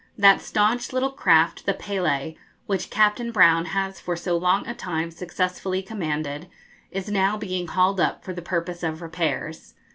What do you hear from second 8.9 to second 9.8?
repairs.